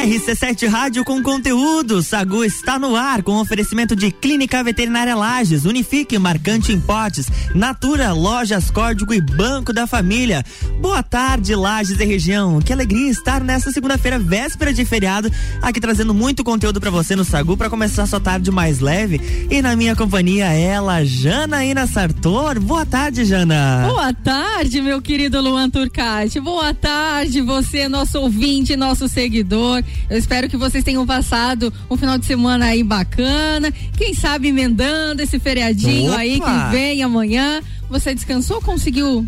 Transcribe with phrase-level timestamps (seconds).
[0.00, 2.02] RC7 Rádio com conteúdo.
[2.02, 8.10] Sagu está no ar com oferecimento de Clínica Veterinária Lages, Unifique, Marcante em Potes, Natura,
[8.10, 10.42] Lojas Código e Banco da Família.
[10.80, 12.62] Boa tarde, Lages e região.
[12.62, 17.24] Que alegria estar nessa segunda-feira, véspera de feriado, aqui trazendo muito conteúdo para você no
[17.24, 19.20] Sagu para começar sua tarde mais leve.
[19.50, 22.58] E na minha companhia, ela, Janaína Sartor.
[22.58, 23.84] Boa tarde, Jana.
[23.86, 26.40] Boa tarde, meu querido Luan Turcati.
[26.40, 29.84] Boa tarde, você, nosso ouvinte, nosso seguidor.
[30.08, 33.72] Eu espero que vocês tenham passado um final de semana aí bacana.
[33.96, 36.20] Quem sabe emendando esse feriadinho Opa.
[36.20, 37.62] aí que vem amanhã.
[37.88, 38.60] Você descansou?
[38.60, 39.24] Conseguiu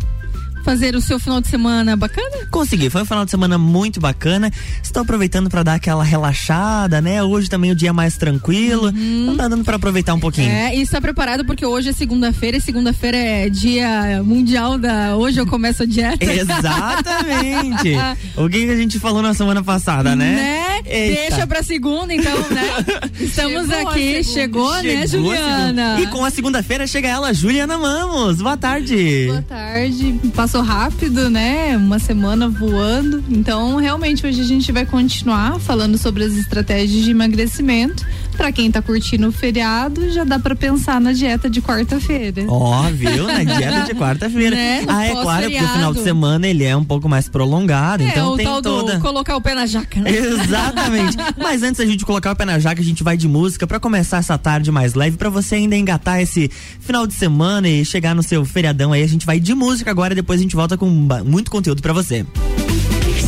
[0.63, 2.47] fazer o seu final de semana bacana?
[2.49, 4.51] Consegui, foi um final de semana muito bacana.
[4.81, 7.21] Estou aproveitando para dar aquela relaxada, né?
[7.23, 8.87] Hoje também o dia mais tranquilo.
[8.87, 9.25] Uhum.
[9.27, 10.49] Não tá dando para aproveitar um pouquinho.
[10.49, 15.39] É, e está preparado porque hoje é segunda-feira e segunda-feira é dia mundial da hoje
[15.39, 16.23] eu começo a dieta.
[16.31, 17.95] Exatamente.
[18.35, 20.35] o que, que a gente falou na semana passada, né?
[20.35, 20.81] Né?
[20.83, 22.85] Deixa pra segunda, então, né?
[23.19, 25.99] Estamos chegou aqui, chegou, chegou, né, Juliana?
[25.99, 28.41] E com a segunda-feira chega ela, Juliana Mamos.
[28.41, 29.25] Boa tarde.
[29.27, 30.19] Boa tarde.
[30.35, 31.75] Passou passou rápido, né?
[31.75, 33.23] Uma semana voando.
[33.27, 38.05] Então, realmente, hoje a gente vai continuar falando sobre as estratégias de emagrecimento.
[38.35, 42.45] Para quem tá curtindo o feriado, já dá para pensar na dieta de quarta-feira.
[42.47, 43.27] Ó, oh, viu?
[43.27, 44.53] Na dieta de quarta-feira.
[44.63, 44.83] Né?
[44.87, 48.07] Ah, é claro, porque o final de semana ele é um pouco mais prolongado, é,
[48.07, 48.95] então o tem tal toda.
[48.95, 50.11] Do colocar o pé na jaca, né?
[50.13, 51.17] Exatamente.
[51.37, 53.79] Mas antes da gente colocar o pé na jaca, a gente vai de música para
[53.79, 58.13] começar essa tarde mais leve, para você ainda engatar esse final de semana e chegar
[58.13, 59.03] no seu feriadão aí.
[59.03, 61.93] A gente vai de música agora e depois a gente volta com muito conteúdo para
[61.93, 62.25] você.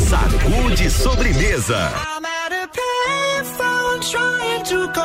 [0.10, 2.15] Sacude sobremesa.
[4.76, 5.05] you go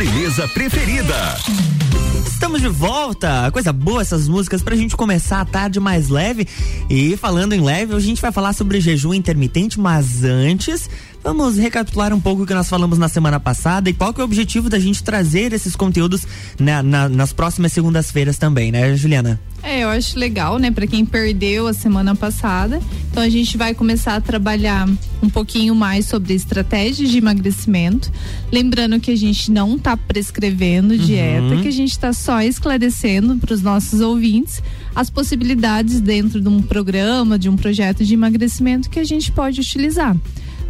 [0.00, 1.36] Sobremesa preferida.
[2.26, 3.50] Estamos de volta.
[3.52, 6.48] Coisa boa essas músicas pra gente começar a tarde mais leve.
[6.88, 10.88] E falando em leve, a gente vai falar sobre jejum intermitente, mas antes,
[11.22, 14.24] vamos recapitular um pouco o que nós falamos na semana passada e qual que é
[14.24, 16.26] o objetivo da gente trazer esses conteúdos
[16.58, 19.40] na, na, nas próximas segundas-feiras também, né, Juliana?
[19.62, 22.80] É, eu acho legal, né, para quem perdeu a semana passada.
[23.10, 24.88] Então a gente vai começar a trabalhar
[25.22, 28.10] um pouquinho mais sobre estratégias de emagrecimento,
[28.50, 33.52] lembrando que a gente não está prescrevendo dieta, que a gente está só esclarecendo para
[33.52, 34.62] os nossos ouvintes
[34.94, 39.60] as possibilidades dentro de um programa, de um projeto de emagrecimento que a gente pode
[39.60, 40.16] utilizar.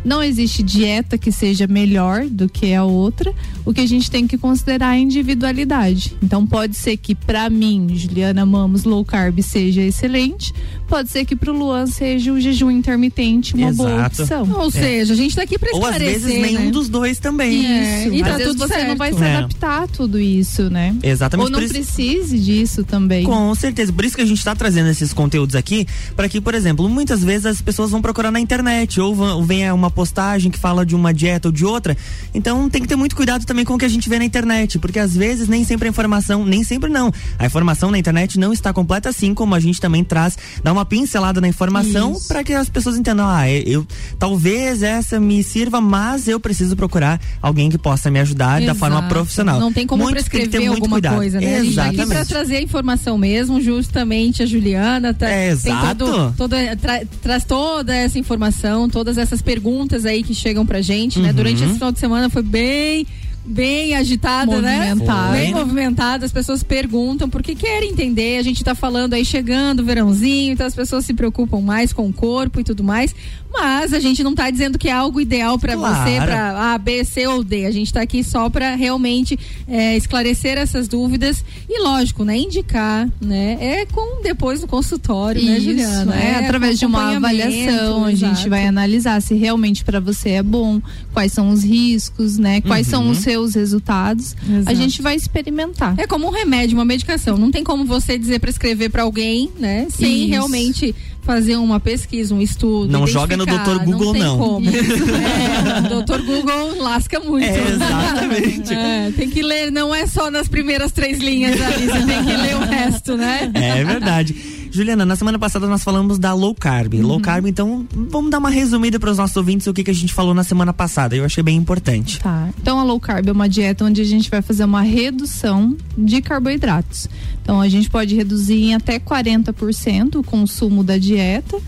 [0.04, 3.34] Não existe dieta que seja melhor do que a outra.
[3.64, 6.16] O que a gente tem que considerar é a individualidade.
[6.22, 10.54] Então pode ser que para mim, Juliana Mamos, low carb seja excelente,
[10.90, 14.22] pode ser que para o Luan seja o jejum intermitente uma boa Exato.
[14.22, 14.60] opção.
[14.60, 16.70] Ou seja, a gente tá aqui pra Ou às esclarecer, vezes nenhum né?
[16.72, 17.64] dos dois também.
[17.64, 19.36] É, e Às tá vezes tudo você não vai se É.
[19.36, 20.94] adaptar a tudo isso, né?
[21.02, 23.24] Exatamente Ou não isso- precise disso também.
[23.24, 23.92] Com certeza.
[23.92, 27.22] Por isso que a gente está trazendo esses conteúdos aqui, para que, por exemplo, muitas
[27.22, 30.96] vezes as pessoas vão procurar na internet ou vão, vem uma postagem que fala de
[30.96, 31.96] uma dieta ou de outra.
[32.34, 34.78] Então tem que ter muito cuidado também com o que a gente vê na internet,
[34.78, 37.12] porque às vezes nem sempre a informação, nem sempre não.
[37.38, 40.79] A informação na internet não está completa, assim como a gente também traz, dá uma
[40.84, 43.86] pincelada na informação para que as pessoas entendam, ah, eu, eu-
[44.18, 48.96] talvez essa me sirva, mas eu preciso procurar alguém que possa me ajudar da forma
[48.98, 49.08] Exato.
[49.14, 49.60] profissional.
[49.60, 51.16] Não tem como tem prescrever muito alguma cuidado.
[51.16, 51.56] coisa, né?
[51.58, 52.28] A gente tá Exatamente.
[52.28, 56.04] trazer a informação mesmo, justamente a Juliana tá, É, tem exato.
[56.04, 61.18] todo, todo- tra- traz toda essa informação, todas essas perguntas aí que chegam pra gente,
[61.18, 61.26] Uhum.
[61.26, 61.32] né?
[61.32, 63.06] Durante esse final de semana foi bem
[63.50, 64.94] bem agitada, né?
[65.32, 69.84] Bem movimentada, as pessoas perguntam porque querem entender, a gente tá falando aí chegando o
[69.84, 73.14] verãozinho, então as pessoas se preocupam mais com o corpo e tudo mais,
[73.52, 76.04] mas a gente não tá dizendo que é algo ideal pra Claro.
[76.10, 77.66] você, pra A, B, C ou D.
[77.66, 79.38] A gente tá aqui só pra realmente
[79.68, 83.56] é, esclarecer essas dúvidas e, lógico, né, indicar, né?
[83.60, 86.14] É com depois no consultório, né, Isso, Juliana?
[86.14, 88.50] é, através de uma avaliação, a gente exato.
[88.50, 90.80] vai analisar se realmente para você é bom,
[91.12, 92.60] quais são os riscos, né?
[92.60, 94.36] Quais são os seus resultados.
[94.48, 94.76] A Exato.
[94.76, 95.94] gente vai experimentar.
[95.98, 97.36] É como um remédio, uma medicação.
[97.36, 99.86] Não tem como você dizer prescrever pra alguém, né?
[99.90, 100.30] Sem Isso.
[100.30, 102.90] realmente fazer uma pesquisa, um estudo.
[102.90, 103.46] Não joga no.
[103.46, 103.84] Dr.
[103.84, 104.38] Google, tem não.
[104.38, 104.70] Como.
[104.70, 106.22] É, o Dr.
[106.24, 107.46] Google lasca muito.
[107.46, 108.72] É, exatamente.
[108.72, 112.36] É, tem que ler, não é só nas primeiras três linhas ali, você tem que
[112.36, 113.50] ler o resto, né?
[113.54, 114.34] É verdade.
[114.70, 116.94] Juliana, na semana passada nós falamos da low carb.
[116.94, 117.06] Uhum.
[117.06, 119.94] Low carb, então, vamos dar uma resumida para os nossos ouvintes o que, que a
[119.94, 121.16] gente falou na semana passada.
[121.16, 122.20] Eu achei bem importante.
[122.20, 122.48] Tá.
[122.60, 126.22] Então a low carb é uma dieta onde a gente vai fazer uma redução de
[126.22, 127.08] carboidratos.
[127.42, 131.58] Então a gente pode reduzir em até 40% o consumo da dieta,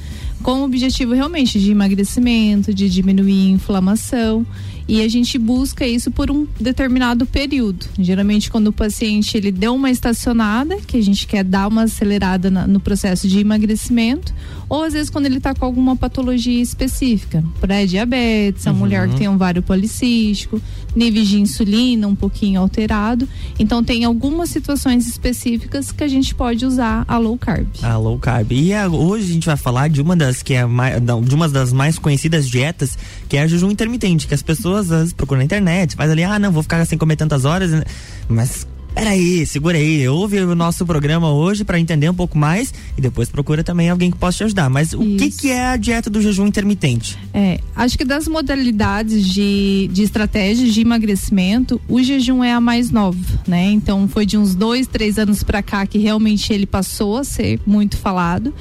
[0.43, 4.47] com o objetivo realmente de emagrecimento, de diminuir a inflamação.
[4.89, 7.87] E a gente busca isso por um determinado período.
[7.99, 12.51] Geralmente, quando o paciente ele deu uma estacionada, que a gente quer dar uma acelerada
[12.51, 14.35] na- no processo de emagrecimento,
[14.69, 19.29] ou às vezes quando ele está com alguma patologia específica, pré-diabetes, a mulher que tem
[19.29, 20.61] um ovário policístico,
[20.97, 23.29] níveis de insulina um pouquinho alterado.
[23.59, 27.67] Então, tem algumas situações específicas que a gente pode usar a low carb.
[27.83, 28.53] A low carb.
[28.53, 31.49] E a- hoje a gente vai falar de uma das que é mais, de uma
[31.49, 32.97] das mais conhecidas dietas,
[33.33, 36.23] que é a jejum intermitente, que as pessoas às vezes procuram na internet, faz ali,
[36.23, 37.83] ah, não, vou ficar sem comer tantas horas, né?
[38.29, 43.01] mas peraí, segura aí, ouve o nosso programa hoje para entender um pouco mais e
[43.01, 44.69] depois procura também alguém que possa te ajudar.
[44.69, 45.39] Mas o que Isso.
[45.39, 47.19] que é a dieta do jejum intermitente?
[47.33, 52.91] É, acho que das modalidades de, de estratégias de emagrecimento, o jejum é a mais
[52.91, 53.65] nova, né?
[53.73, 57.59] Então foi de uns dois, três anos pra cá que realmente ele passou a ser
[57.65, 58.53] muito falado.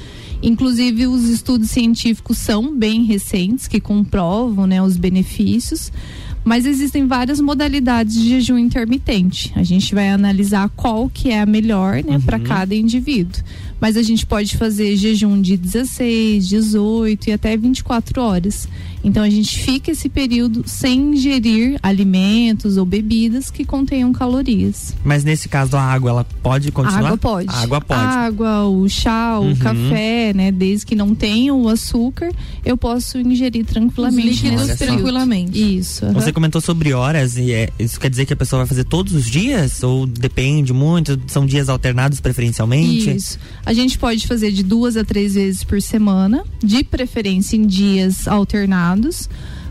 [0.42, 5.92] Inclusive, os estudos científicos são bem recentes, que comprovam né, os benefícios.
[6.44, 9.52] Mas existem várias modalidades de jejum intermitente.
[9.54, 12.20] A gente vai analisar qual que é a melhor, né, uhum.
[12.20, 13.42] para cada indivíduo
[13.82, 18.68] mas a gente pode fazer jejum de 16, 18 e até 24 horas.
[19.04, 24.94] Então a gente fica esse período sem ingerir alimentos ou bebidas que contenham calorias.
[25.04, 27.02] Mas nesse caso a água ela pode continuar?
[27.02, 27.48] A água pode.
[27.48, 28.00] A água pode.
[28.00, 29.56] A água, o chá, o uhum.
[29.56, 32.30] café, né, desde que não tenha o açúcar,
[32.64, 34.28] eu posso ingerir tranquilamente.
[34.28, 35.78] Os líquidos tranquilamente.
[35.78, 36.06] Isso.
[36.06, 36.12] Uhum.
[36.12, 39.14] Você comentou sobre horas e é, isso quer dizer que a pessoa vai fazer todos
[39.14, 41.20] os dias ou depende muito?
[41.26, 43.10] São dias alternados preferencialmente?
[43.10, 43.38] Isso.
[43.64, 48.28] A gente pode fazer de duas a três vezes por semana, de preferência em dias
[48.28, 48.91] alternados.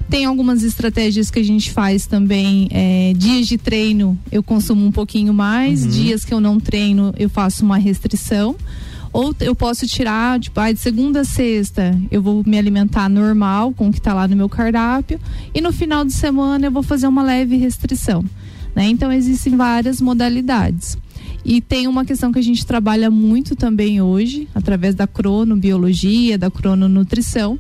[0.10, 2.68] Tem algumas estratégias que a gente faz também.
[2.72, 5.90] É, dias de treino eu consumo um pouquinho mais, uhum.
[5.90, 8.56] dias que eu não treino eu faço uma restrição.
[9.13, 13.74] Ou eu posso tirar, tipo, ah, de segunda a sexta eu vou me alimentar normal
[13.74, 15.20] com o que está lá no meu cardápio.
[15.54, 18.24] E no final de semana eu vou fazer uma leve restrição.
[18.75, 18.88] Né?
[18.88, 20.98] Então existem várias modalidades.
[21.44, 26.51] E tem uma questão que a gente trabalha muito também hoje, através da cronobiologia, da
[26.51, 27.58] crononutrição,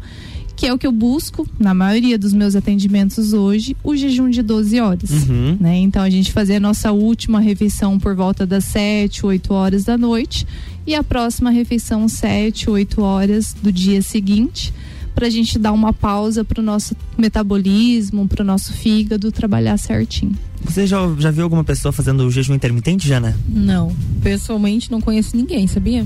[0.61, 4.43] que é o que eu busco na maioria dos meus atendimentos hoje, o jejum de
[4.43, 5.09] 12 horas.
[5.09, 5.57] Uhum.
[5.59, 5.77] Né?
[5.77, 9.97] Então a gente fazer a nossa última refeição por volta das 7, 8 horas da
[9.97, 10.45] noite
[10.85, 14.71] e a próxima refeição 7, 8 horas do dia seguinte
[15.15, 19.77] para a gente dar uma pausa para o nosso metabolismo, para o nosso fígado trabalhar
[19.77, 20.37] certinho.
[20.65, 23.37] Você já, já viu alguma pessoa fazendo o jejum intermitente, Jana?
[23.47, 23.95] Não.
[24.21, 26.05] Pessoalmente não conheço ninguém, sabia?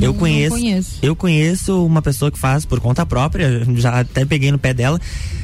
[0.00, 0.98] Eu não, conheço, não conheço.
[1.02, 5.00] Eu conheço uma pessoa que faz por conta própria, já até peguei no pé dela.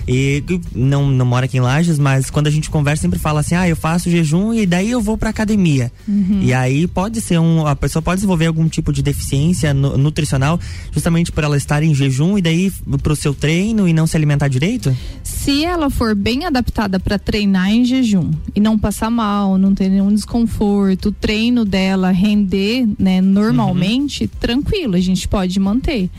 [0.08, 0.42] E
[0.74, 3.68] não, não mora aqui em Lages, mas quando a gente conversa sempre fala assim: "Ah,
[3.68, 5.92] eu faço jejum e daí eu vou pra academia".
[6.08, 6.40] Uhum.
[6.42, 10.58] E aí pode ser um a pessoa pode desenvolver algum tipo de deficiência no, nutricional
[10.90, 14.48] justamente por ela estar em jejum e daí pro seu treino e não se alimentar
[14.48, 14.96] direito?
[15.22, 19.88] Se ela for bem adaptada para treinar em jejum e não passar mal, não ter
[19.88, 24.30] nenhum desconforto, o treino dela render, né, normalmente, uhum.
[24.40, 26.10] tranquilo, a gente pode manter.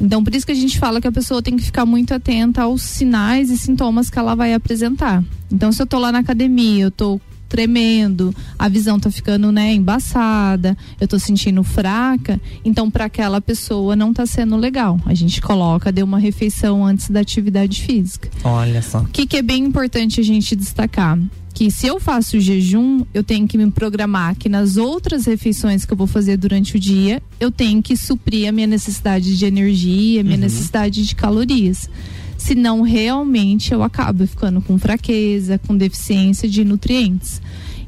[0.00, 2.62] Então, por isso que a gente fala que a pessoa tem que ficar muito atenta
[2.62, 5.22] aos sinais e sintomas que ela vai apresentar.
[5.50, 7.20] Então, se eu tô lá na academia, eu tô
[7.52, 13.94] tremendo, a visão tá ficando, né, embaçada, eu tô sentindo fraca, então para aquela pessoa
[13.94, 14.98] não tá sendo legal.
[15.04, 18.30] A gente coloca, deu uma refeição antes da atividade física.
[18.42, 19.00] Olha só.
[19.00, 21.18] O que, que é bem importante a gente destacar?
[21.54, 25.92] Que se eu faço jejum, eu tenho que me programar que nas outras refeições que
[25.92, 30.20] eu vou fazer durante o dia, eu tenho que suprir a minha necessidade de energia,
[30.20, 30.42] a minha uhum.
[30.42, 31.88] necessidade de calorias
[32.42, 37.40] senão realmente eu acabo ficando com fraqueza, com deficiência de nutrientes.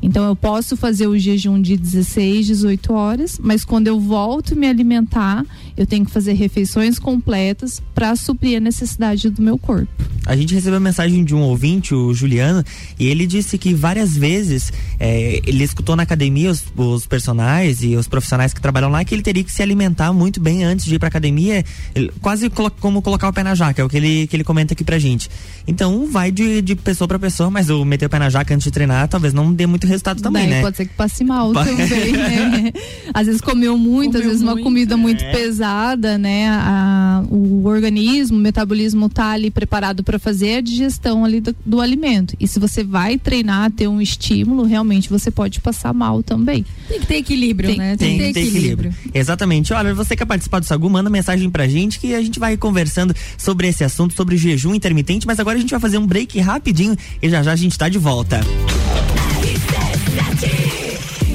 [0.05, 4.69] Então eu posso fazer o jejum de 16, 18 horas, mas quando eu volto me
[4.69, 5.47] alimentar,
[5.79, 9.89] eu tenho que fazer refeições completas para suprir a necessidade do meu corpo.
[10.27, 12.65] A gente recebeu a mensagem de um ouvinte, o Juliano,
[12.99, 17.95] e ele disse que várias vezes é, ele escutou na academia os, os personagens e
[17.97, 20.95] os profissionais que trabalham lá que ele teria que se alimentar muito bem antes de
[20.95, 23.97] ir para academia, ele, quase colo como colocar o pé na jaca, é o que
[23.97, 25.31] ele, que ele comenta aqui pra gente.
[25.67, 28.65] Então vai de, de pessoa para pessoa, mas o meter o pé na jaca antes
[28.65, 30.61] de treinar talvez não dê muito resultado também, né?
[30.61, 32.73] Pode ser que passe mal também, né?
[33.13, 34.97] Às vezes comeu muito, comeu às vezes muito, uma comida é.
[34.97, 36.49] muito pesada, né?
[36.49, 41.81] A, o organismo, o metabolismo tá ali preparado para fazer a digestão ali do, do,
[41.81, 42.37] alimento.
[42.41, 46.65] E se você vai treinar, ter um estímulo, realmente você pode passar mal também.
[46.89, 47.97] Tem que ter equilíbrio, tem, né?
[47.97, 48.91] Tem, tem que ter equilíbrio.
[48.91, 49.13] equilíbrio.
[49.15, 49.73] Exatamente.
[49.73, 53.15] Olha, você quer participar do Sagu, manda mensagem pra gente que a gente vai conversando
[53.39, 56.97] sobre esse assunto, sobre jejum intermitente, mas agora a gente vai fazer um break rapidinho
[57.23, 58.41] e já já a gente tá de volta.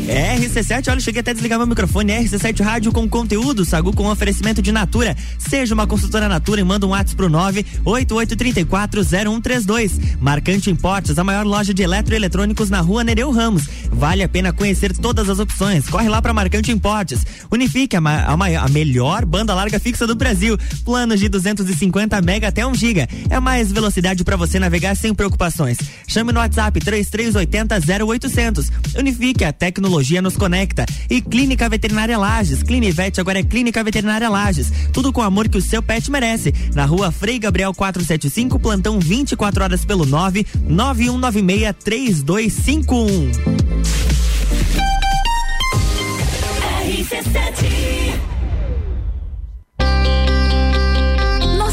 [0.10, 2.14] RC7, olha, cheguei até a desligar meu microfone.
[2.14, 5.16] RC7 Rádio com conteúdo, Sagu com oferecimento de Natura.
[5.38, 10.18] Seja uma consultora Natura e manda um WhatsApp pro 988340132.
[10.20, 13.70] Marcante Importes, a maior loja de eletroeletrônicos na rua Nereu Ramos.
[13.92, 15.88] Vale a pena conhecer todas as opções.
[15.88, 17.24] Corre lá pra Marcante Importes.
[17.52, 20.58] Unifique, a, a, a melhor banda larga fixa do Brasil.
[20.84, 23.08] Planos de 250 mega até 1 giga.
[23.30, 25.78] É mais velocidade para você navegar sem preocupações.
[26.08, 28.72] Chame no WhatsApp 3380 0800.
[28.98, 30.86] Unifique a tecnologia tecnologia nos conecta.
[31.10, 32.64] E Clínica Veterinária Lages.
[32.64, 34.72] Clinivete agora é Clínica Veterinária Lages.
[34.94, 36.54] Tudo com o amor que o seu pet merece.
[36.74, 43.32] Na rua Frei Gabriel 475, plantão 24 horas pelo 9 9196 3251.
[46.90, 47.79] RC7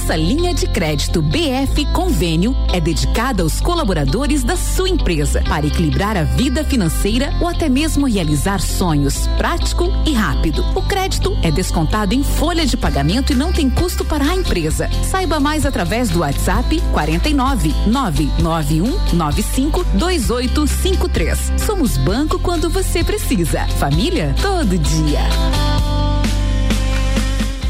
[0.07, 6.17] Nossa linha de crédito BF Convênio é dedicada aos colaboradores da sua empresa para equilibrar
[6.17, 10.65] a vida financeira ou até mesmo realizar sonhos, prático e rápido.
[10.77, 14.89] O crédito é descontado em folha de pagamento e não tem custo para a empresa.
[15.11, 21.53] Saiba mais através do WhatsApp 49 991 95 2853.
[21.67, 23.67] Somos banco quando você precisa.
[23.81, 26.06] Família todo dia.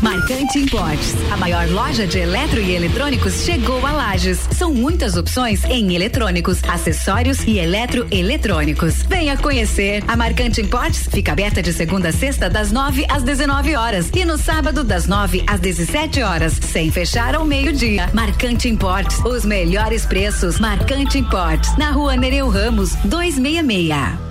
[0.02, 4.46] Marcante Importes, a maior loja de eletro e eletrônicos chegou a Lages.
[4.52, 9.02] São muitas opções em eletrônicos, acessórios e eletroeletrônicos.
[9.02, 10.04] Venha conhecer.
[10.06, 14.24] A Marcante Importes fica aberta de segunda a sexta das 9 às 19 horas e
[14.24, 18.10] no sábado das 9 às 17 horas, sem fechar ao meio-dia.
[18.12, 20.60] Marcante Importes, os melhores preços.
[20.60, 24.26] Marcante Importes, na Rua Nereu Ramos, 266.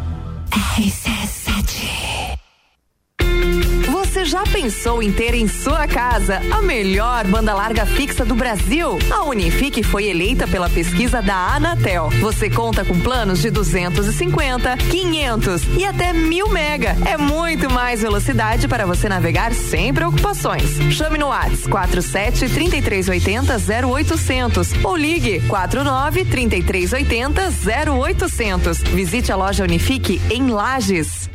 [0.51, 1.25] RC7
[4.15, 8.97] você já pensou em ter em sua casa a melhor banda larga fixa do Brasil?
[9.11, 12.09] A Unifique foi eleita pela pesquisa da Anatel.
[12.21, 16.95] Você conta com planos de 250, 500 e até mil mega.
[17.05, 20.79] É muito mais velocidade para você navegar sem preocupações.
[20.93, 23.53] Chame no WhatsApp 47 3380
[23.85, 27.51] 0800 ou ligue 49 3380
[27.91, 28.77] 0800.
[28.77, 31.34] Visite a loja Unifique em Lages.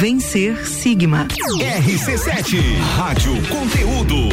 [0.00, 1.26] Vencer Sigma.
[1.26, 2.60] RC7,
[2.96, 4.28] Rádio Conteúdo.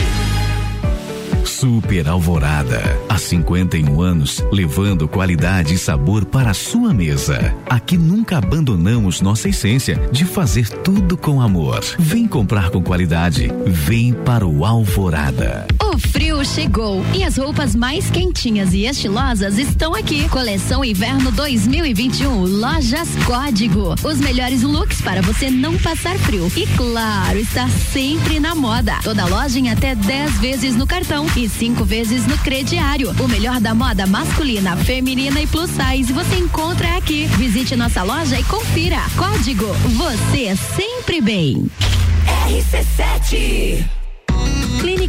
[1.46, 2.82] Super Alvorada.
[3.08, 7.56] Há 51 anos, levando qualidade e sabor para sua mesa.
[7.70, 11.82] Aqui nunca abandonamos nossa essência de fazer tudo com amor.
[11.98, 13.50] Vem comprar com qualidade.
[13.66, 15.66] Vem para o Alvorada.
[15.94, 20.28] O frio chegou e as roupas mais quentinhas e estilosas estão aqui.
[20.28, 23.94] Coleção Inverno 2021, Lojas Código.
[24.04, 26.52] Os melhores looks para você não passar frio.
[26.58, 28.96] E claro, estar sempre na moda.
[29.04, 33.14] Toda loja em até 10 vezes no cartão e cinco vezes no crediário.
[33.20, 37.28] O melhor da moda masculina, feminina e plus size você encontra aqui.
[37.38, 38.98] Visite nossa loja e confira.
[39.16, 41.70] Código Você Sempre Bem.
[42.48, 44.03] RC7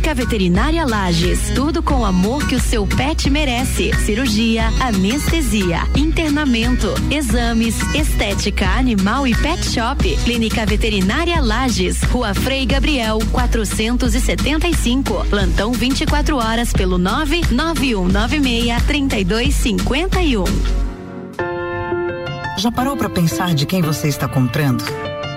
[0.05, 3.91] Clínica Veterinária Lages, tudo com o amor que o seu pet merece.
[4.05, 10.15] Cirurgia, anestesia, internamento, exames, estética animal e pet shop.
[10.25, 15.25] Clínica Veterinária Lages, Rua Frei Gabriel, 475.
[15.31, 20.45] Plantão 24 horas pelo 99196 3251.
[22.59, 24.85] Já parou para pensar de quem você está comprando?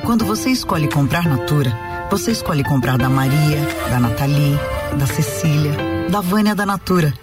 [0.03, 4.57] Quando você escolhe comprar Natura, você escolhe comprar da Maria, da Nathalie,
[4.97, 5.73] da Cecília,
[6.09, 7.13] da Vânia da Natura.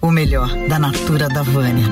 [0.00, 1.86] Ou melhor, da Natura da Vânia.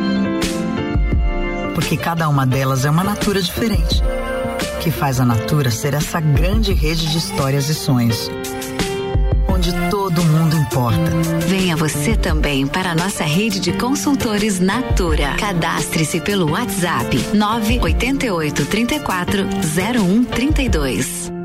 [1.75, 4.03] Porque cada uma delas é uma Natura diferente.
[4.81, 8.31] Que faz a Natura ser essa grande rede de histórias e sonhos.
[9.49, 11.11] Onde todo mundo importa.
[11.47, 15.35] Venha você também para a nossa rede de consultores Natura.
[15.39, 21.42] Cadastre-se pelo WhatsApp 988 34 0132.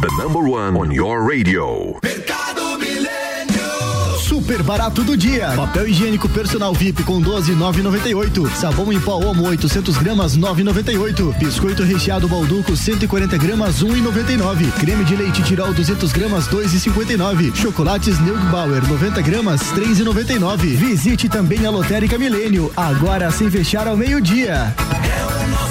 [0.00, 1.94] The number one on your radio.
[2.02, 4.18] Mercado Milênio.
[4.18, 5.52] Super barato do dia.
[5.54, 8.48] Papel higiênico personal VIP com 12,998.
[8.56, 11.36] Sabão em pó Omo 800 gramas 9,98.
[11.36, 14.72] Biscoito recheado Balduco 140 gramas 1,99.
[14.80, 17.54] Creme de leite Tirol 200 gramas 2,59.
[17.54, 20.56] Chocolates Neugbauer 90 gramas 3,99.
[20.76, 24.74] Visite também a Lotérica Milênio agora sem fechar ao meio-dia.
[24.78, 25.69] É o nosso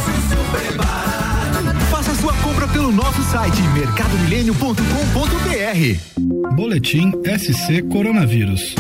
[3.32, 6.56] site mercadomilênio.com.br.
[6.56, 8.74] Boletim SC Coronavírus.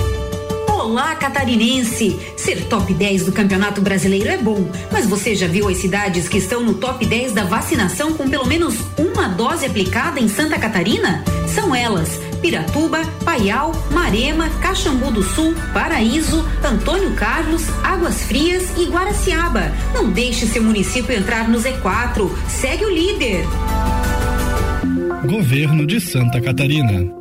[0.67, 2.19] Olá, catarinense!
[2.35, 6.39] Ser top 10 do Campeonato Brasileiro é bom, mas você já viu as cidades que
[6.39, 11.23] estão no top 10 da vacinação com pelo menos uma dose aplicada em Santa Catarina?
[11.53, 19.71] São elas: Piratuba, Paial, Marema, Caxambu do Sul, Paraíso, Antônio Carlos, Águas Frias e Guaraciaba.
[19.93, 22.27] Não deixe seu município entrar no Z4.
[22.47, 23.45] Segue o líder.
[25.25, 27.13] Governo de Santa Catarina.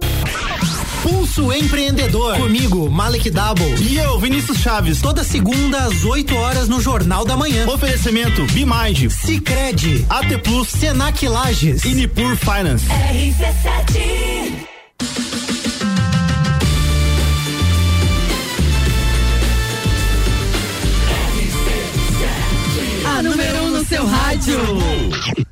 [1.03, 2.37] Pulso Empreendedor.
[2.37, 3.75] Comigo, Malek Double.
[3.81, 5.01] E eu, Vinícius Chaves.
[5.01, 7.67] Toda segunda às 8 horas no Jornal da Manhã.
[7.69, 12.87] Oferecimento Bimage, Cicred, AT Plus, Senac Lages e Nipur Finance.
[12.87, 14.69] RC7.
[23.07, 25.48] A número 1 um no seu rádio.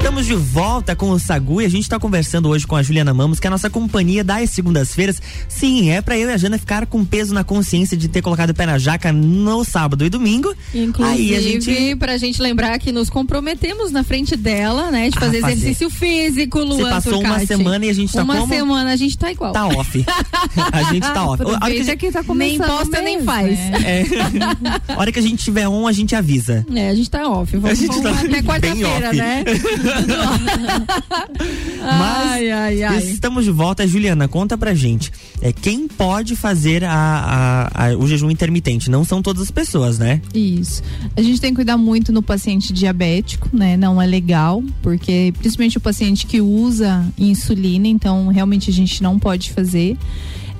[0.00, 3.12] Estamos de volta com o Sagu e a gente está conversando hoje com a Juliana
[3.14, 5.20] Mamos, que é a nossa companhia das segundas-feiras.
[5.48, 8.50] Sim, é para eu e a Jana ficar com peso na consciência de ter colocado
[8.50, 10.52] o pé na jaca no sábado e domingo.
[10.74, 15.10] Inclusive, Aí a gente pra gente lembrar que nos comprometemos na frente dela, né?
[15.10, 15.52] De Ah, fazer fazer.
[15.52, 17.46] exercício físico, Luan Você passou uma Turcati.
[17.46, 18.52] semana e a gente tá Uma como?
[18.54, 19.52] semana a gente tá igual.
[19.52, 20.04] Tá off.
[20.72, 21.42] a gente tá off.
[21.42, 23.58] A hora que a gente, que tá nem posta, nem mês, faz.
[23.58, 23.78] né?
[23.84, 24.04] é,
[24.92, 26.66] a hora que a gente tiver on, a gente avisa.
[26.74, 27.54] É, a gente tá off.
[27.56, 29.16] Vamos, A gente vamos tá até bem quarta-feira, off.
[29.16, 29.44] né?
[31.80, 32.98] Mas ai, ai, ai.
[32.98, 33.86] estamos de volta.
[33.86, 35.10] Juliana, conta pra gente.
[35.40, 36.92] É, quem pode fazer a,
[37.72, 38.90] a- a- o jejum intermitente?
[38.90, 40.20] Não são todas as pessoas, né?
[40.34, 40.82] Isso.
[41.16, 43.76] A gente tem que cuidar muito no paciente diabético, né?
[43.76, 49.18] Não é legal, porque principalmente o paciente que usa insulina, então realmente a gente não
[49.18, 49.96] pode fazer.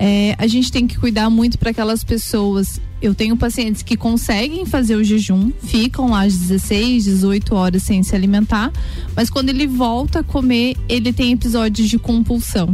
[0.03, 2.81] É, a gente tem que cuidar muito para aquelas pessoas.
[3.03, 8.03] Eu tenho pacientes que conseguem fazer o jejum, ficam lá às 16, 18 horas sem
[8.03, 8.73] se alimentar,
[9.15, 12.73] mas quando ele volta a comer, ele tem episódios de compulsão.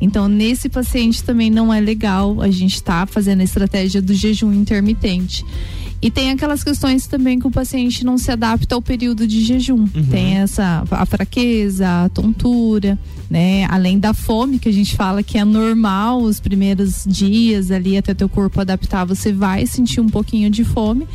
[0.00, 4.52] Então, nesse paciente também não é legal a gente estar fazendo a estratégia do jejum
[4.52, 5.44] intermitente.
[6.00, 9.84] E tem aquelas questões também que o paciente não se adapta ao período de jejum.
[10.10, 12.96] Tem essa a fraqueza, a tontura,
[13.30, 13.66] né?
[13.70, 18.14] Além da fome que a gente fala que é normal os primeiros dias ali até
[18.14, 21.06] teu corpo adaptar, você vai sentir um pouquinho de fome.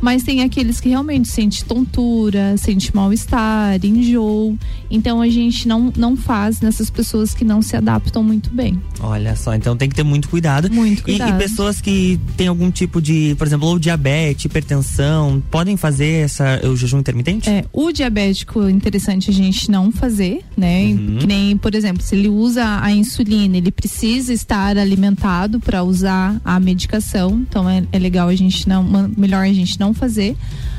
[0.00, 4.56] Mas tem aqueles que realmente sente tontura, sente mal-estar, enjoo.
[4.90, 8.80] Então a gente não, não faz nessas pessoas que não se adaptam muito bem.
[9.00, 10.70] Olha só, então tem que ter muito cuidado.
[10.72, 11.36] Muito E- cuidado.
[11.36, 16.60] E, pessoas que têm algum tipo de, por exemplo, ou diabetes, hipertensão, podem fazer essa,
[16.66, 17.48] o jejum intermitente?
[17.48, 20.84] É, o diabético é interessante a gente não fazer, né?
[20.86, 21.18] Uhum.
[21.18, 26.40] Que nem, por exemplo, se ele usa a insulina, ele precisa estar alimentado para usar
[26.44, 27.44] a medicação.
[27.48, 28.82] Então é, é legal a gente não,
[29.16, 30.36] melhor a gente não fazer.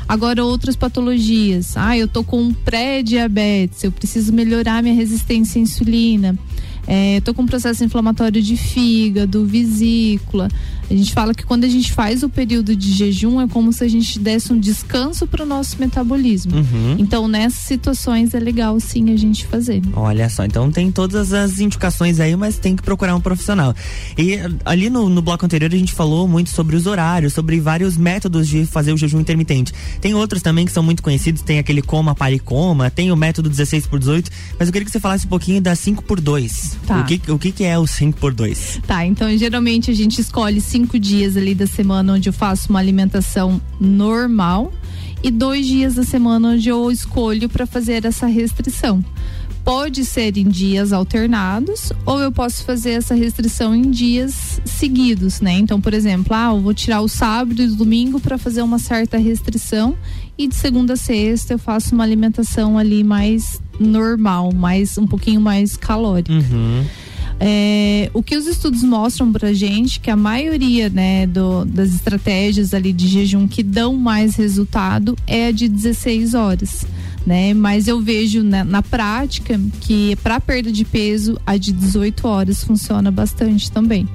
[0.07, 6.37] Agora outras patologias, ah, eu tô com pré-diabetes, eu preciso melhorar minha resistência à insulina.
[6.93, 10.49] É, tô com processo inflamatório de fígado, vesícula.
[10.89, 13.81] A gente fala que quando a gente faz o período de jejum é como se
[13.81, 16.57] a gente desse um descanso para o nosso metabolismo.
[16.57, 16.97] Uhum.
[16.99, 19.81] Então, nessas situações é legal sim a gente fazer.
[19.93, 23.73] Olha só, então tem todas as indicações aí, mas tem que procurar um profissional.
[24.17, 27.95] E ali no, no bloco anterior a gente falou muito sobre os horários, sobre vários
[27.95, 29.71] métodos de fazer o jejum intermitente.
[30.01, 33.47] Tem outros também que são muito conhecidos, tem aquele coma pare coma, tem o método
[33.47, 36.80] 16 por 18, mas eu queria que você falasse um pouquinho da 5 por 2.
[36.85, 37.01] Tá.
[37.01, 38.81] O que, o que é o 5 por 2?
[38.85, 42.79] Tá, então geralmente a gente escolhe cinco dias ali da semana onde eu faço uma
[42.79, 44.71] alimentação normal
[45.23, 49.03] e dois dias da semana onde eu escolho para fazer essa restrição.
[49.63, 55.53] Pode ser em dias alternados ou eu posso fazer essa restrição em dias seguidos, né?
[55.53, 58.79] Então, por exemplo, ah, eu vou tirar o sábado e o domingo para fazer uma
[58.79, 59.95] certa restrição
[60.43, 65.41] e de segunda a sexta eu faço uma alimentação ali mais normal, mais um pouquinho
[65.41, 66.31] mais calórica.
[66.33, 66.83] Uhum.
[67.43, 72.71] É, o que os estudos mostram pra gente que a maioria né, do- das estratégias
[72.71, 76.85] ali de jejum que dão mais resultado é a de 16 horas.
[77.25, 77.53] Né?
[77.53, 82.63] Mas eu vejo na, na prática que para perda de peso a de 18 horas
[82.63, 84.07] funciona bastante também.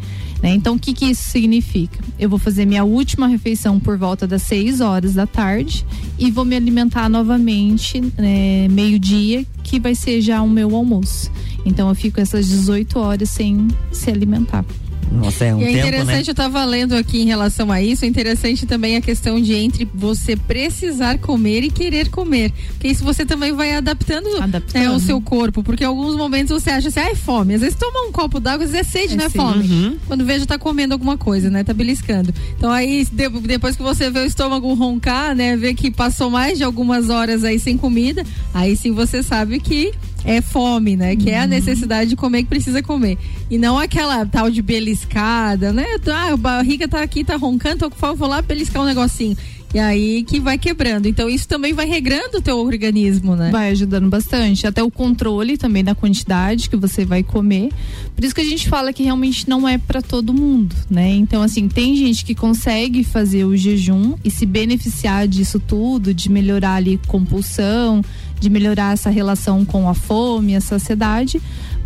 [0.47, 0.55] Né?
[0.55, 1.99] Então o que, que isso significa?
[2.17, 5.85] Eu vou fazer minha última refeição por volta das 6 horas da tarde
[6.17, 11.33] e vou me alimentar novamente né, meio-dia, que vai ser já o meu almoço.
[11.65, 14.65] Então eu fico essas 18 horas sem se alimentar.
[15.13, 15.89] Nossa, é um e é tempo, né?
[15.89, 19.55] interessante, eu tava lendo aqui em relação a isso, é interessante também a questão de
[19.55, 22.53] entre você precisar comer e querer comer.
[22.71, 24.29] Porque isso você também vai adaptando,
[24.75, 25.63] né, o seu corpo.
[25.63, 27.55] Porque em alguns momentos você acha assim, ah, é fome.
[27.55, 29.45] Às vezes toma um copo d'água, às vezes é sede, É não é sede.
[29.45, 29.65] fome.
[29.69, 29.97] Uhum.
[30.07, 31.63] Quando veja, tá comendo alguma coisa, né?
[31.65, 32.33] Tá beliscando.
[32.57, 35.57] Então aí, de- depois que você vê o estômago roncar, né?
[35.57, 39.93] Vê que passou mais de algumas horas aí sem comida, aí sim você sabe que
[40.27, 41.15] é fome, né?
[41.15, 43.17] Que é a necessidade de comer que precisa comer.
[43.49, 45.87] E não aquela tal de beliscada, né?
[46.13, 49.37] Ah, a barriga tá aqui, tá roncando, tô com fome, vou lá beliscar um negocinho.
[49.77, 51.07] E aí que vai quebrando.
[51.07, 53.51] Então isso também vai regrando o teu organismo, né?
[53.51, 54.67] Vai ajudando bastante.
[54.67, 57.69] Até o controle também da quantidade que você vai comer.
[58.15, 61.11] Por isso que a gente fala que realmente não é para todo mundo, né?
[61.11, 66.31] Então, assim, tem gente que consegue fazer o jejum e se beneficiar disso tudo, de
[66.31, 68.01] melhorar ali compulsão,
[68.41, 71.39] de melhorar essa relação com a fome, a saciedade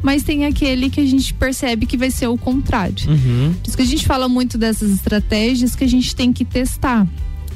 [0.03, 2.95] mas tem aquele que a gente percebe que vai ser o contrário.
[3.07, 3.53] Uhum.
[3.53, 7.07] Por isso que a gente fala muito dessas estratégias que a gente tem que testar.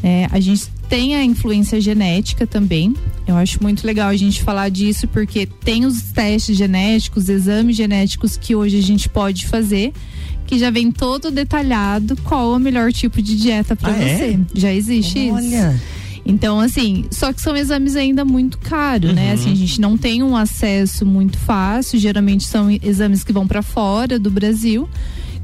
[0.07, 2.93] É, a gente tem a influência genética também.
[3.27, 8.37] Eu acho muito legal a gente falar disso porque tem os testes genéticos, exames genéticos
[8.37, 9.95] que hoje a gente pode fazer,
[10.47, 14.17] que já vem todo detalhado qual é o melhor tipo de dieta para Ah, é?
[14.19, 14.41] você.
[14.55, 15.73] Já existe Olha.
[15.73, 15.83] isso.
[16.27, 19.29] Então, assim, só que são exames ainda muito caros, né?
[19.29, 19.35] Uhum.
[19.35, 21.99] Assim, a gente não tem um acesso muito fácil.
[21.99, 24.87] Geralmente são exames que vão para fora do Brasil.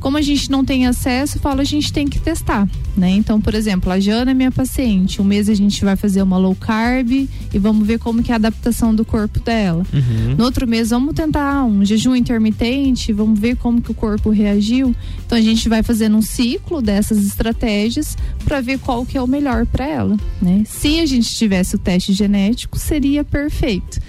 [0.01, 3.11] Como a gente não tem acesso, eu falo, a gente tem que testar, né?
[3.11, 5.21] Então, por exemplo, a Jana é minha paciente.
[5.21, 8.35] Um mês a gente vai fazer uma low carb e vamos ver como que é
[8.35, 9.85] a adaptação do corpo dela.
[9.93, 10.37] Uhum.
[10.39, 14.95] No outro mês, vamos tentar um jejum intermitente, vamos ver como que o corpo reagiu.
[15.27, 19.27] Então, a gente vai fazendo um ciclo dessas estratégias para ver qual que é o
[19.27, 20.63] melhor para ela, né?
[20.67, 24.01] Se a gente tivesse o teste genético, seria perfeito.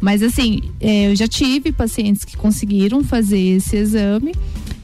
[0.00, 4.32] Mas assim, é, eu já tive pacientes que conseguiram fazer esse exame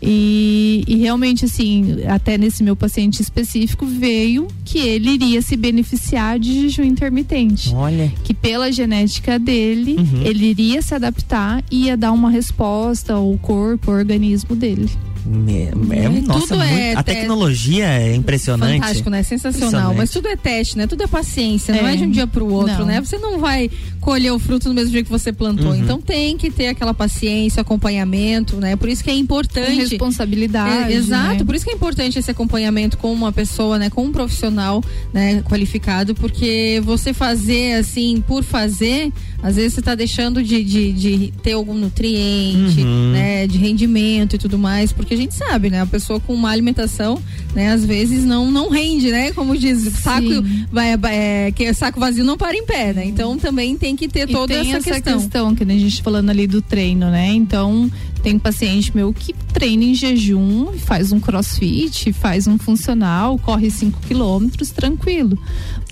[0.07, 6.39] e, e realmente assim, até nesse meu paciente específico veio que ele iria se beneficiar
[6.39, 7.75] de jejum intermitente.
[7.75, 8.13] Olha.
[8.23, 10.23] Que pela genética dele, Uhum.
[10.23, 14.91] ele iria se adaptar e ia dar uma resposta ao corpo, ao organismo dele.
[15.25, 18.81] Me- é, E nossa, tudo muito- é a te- tecnologia é impressionante.
[18.81, 19.23] Fantástico, né?
[19.23, 19.95] Sensacional.
[19.95, 20.87] Mas tudo é teste, né?
[20.87, 21.95] Tudo é paciência, não É.
[21.95, 22.87] é de um dia pro outro, Não.
[22.87, 23.01] né?
[23.01, 25.69] Você não vai colher o fruto no mesmo dia que você plantou.
[25.69, 25.77] Uhum.
[25.77, 28.77] Então tem que ter aquela paciência, acompanhamento, né?
[28.77, 29.75] Por isso que é Com importante.
[29.81, 30.93] responsabilidade.
[30.93, 31.45] É, exato, né?
[31.45, 34.83] por isso que é importante esse acompanhamento com uma pessoa, né, com um profissional,
[35.13, 39.11] né, qualificado, porque você fazer assim por fazer,
[39.45, 43.13] às vezes você tá deixando de, de, de ter algum nutriente, Uhum.
[43.13, 46.51] né, de rendimento e tudo mais, porque a gente sabe, né, a pessoa com uma
[46.51, 47.23] alimentação,
[47.55, 50.27] né, às vezes não não rende, né, como diz, saco
[50.73, 53.05] vai, vai- é, que saco vazio não para em pé, né?
[53.05, 55.19] Então também tem que ter E toda tem essa, essa questão.
[55.21, 57.29] questão que nem a gente falando ali do treino, né?
[57.35, 57.91] Então,
[58.23, 64.01] tem paciente meu que treina em jejum, faz um crossfit, faz um funcional, corre 5
[64.09, 65.39] quilômetros tranquilo.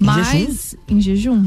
[0.01, 1.45] Em Mas em jejum.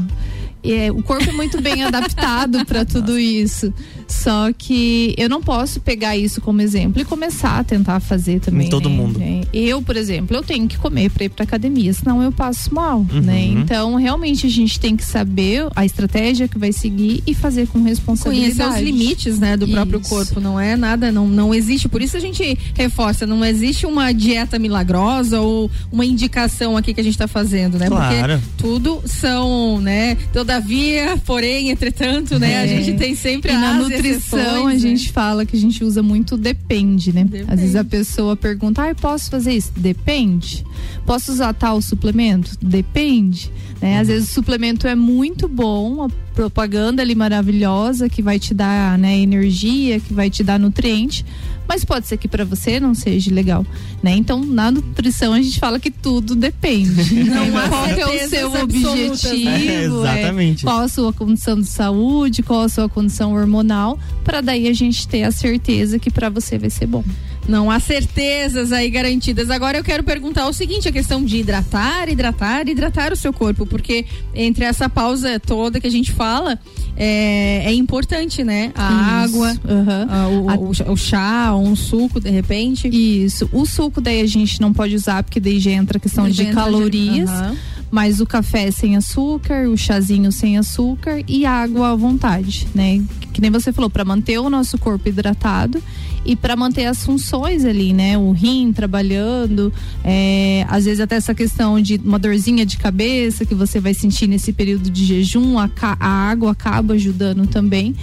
[0.72, 3.72] É, o corpo é muito bem adaptado para tudo isso.
[4.08, 8.66] Só que eu não posso pegar isso como exemplo e começar a tentar fazer também.
[8.66, 8.96] Em todo né?
[8.96, 9.20] mundo.
[9.52, 13.04] Eu, por exemplo, eu tenho que comer para ir para academia, senão eu passo mal,
[13.22, 13.46] né?
[13.46, 13.60] Uhum.
[13.60, 17.82] Então, realmente a gente tem que saber a estratégia que vai seguir e fazer com
[17.82, 18.56] responsabilidade.
[18.56, 20.08] Conhecer os limites, né, do próprio Isso.
[20.08, 20.40] corpo.
[20.40, 21.88] Não é nada, não, não existe.
[21.88, 27.00] Por isso a gente reforça, não existe uma dieta milagrosa ou uma indicação aqui que
[27.00, 27.88] a gente está fazendo, né?
[27.88, 28.40] Claro.
[28.40, 30.16] Porque tudo são, né?
[30.32, 32.58] Todavia, porém, entretanto, né?
[32.58, 32.68] A É.
[32.68, 34.96] gente tem sempre E na nutrição exceções, a né?
[34.96, 37.24] gente fala que a gente usa muito depende, né?
[37.24, 37.50] Depende.
[37.50, 39.72] Às vezes a pessoa pergunta, ah, posso fazer isso?
[39.76, 40.64] Depende.
[41.04, 42.56] Posso usar tal suplemento?
[42.60, 43.50] Depende.
[43.80, 43.98] Né?
[43.98, 49.18] Às vezes o suplemento é muito bom, propaganda ali maravilhosa que vai te dar né,
[49.18, 51.24] energia, que vai te dar nutriente,
[51.66, 53.64] mas pode ser que para você não seja legal,
[54.02, 54.14] né?
[54.14, 57.14] Então na nutrição a gente fala que tudo depende.
[57.24, 57.68] Não né?
[57.68, 59.48] qual que é o seu objetivo?
[59.48, 60.64] É, exatamente.
[60.64, 65.08] qual a sua condição de saúde, qual a sua condição hormonal, para daí a gente
[65.08, 67.02] ter a certeza que para você vai ser bom.
[67.48, 69.50] Não há certezas aí garantidas.
[69.50, 73.64] Agora eu quero perguntar o seguinte: a questão de hidratar, hidratar, hidratar o seu corpo,
[73.66, 74.04] porque
[74.34, 76.58] entre essa pausa toda que a gente fala,
[76.96, 78.72] é, é importante, né?
[78.74, 79.36] A Isso.
[79.44, 80.06] água, Aham.
[80.10, 80.50] a- o,
[80.88, 82.88] A- o chá- um suco, de repente.
[82.88, 83.48] Isso.
[83.52, 86.32] O suco daí a gente não pode usar porque daí já entra a questão Daí
[86.32, 87.30] de entra de- calorias.
[87.30, 87.56] Aham.
[87.88, 93.00] Mas o café sem açúcar, o chazinho sem açúcar e água à vontade, né?
[93.32, 95.80] Que nem você falou, para manter o nosso corpo hidratado
[96.26, 98.18] e para manter as funções ali, né?
[98.18, 99.72] O rim trabalhando,
[100.04, 104.26] é, às vezes até essa questão de uma dorzinha de cabeça que você vai sentir
[104.26, 107.94] nesse período de jejum, a, a água acaba ajudando também.